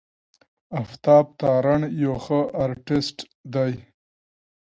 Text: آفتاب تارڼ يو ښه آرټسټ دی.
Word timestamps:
آفتاب 0.81 1.25
تارڼ 1.39 1.81
يو 2.03 2.13
ښه 2.23 2.39
آرټسټ 2.63 3.17
دی. 3.53 3.73